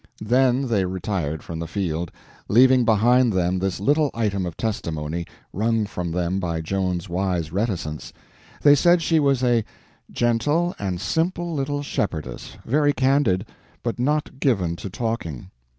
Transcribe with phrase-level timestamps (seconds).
[0.23, 2.11] Then they retired from the field,
[2.47, 8.11] leaving behind them this little item of testimony, wrung from them by Joan's wise reticence:
[8.63, 9.63] they said she was a
[10.11, 13.45] "gentle and simple little shepherdess, very candid,
[13.83, 15.51] but not given to talking."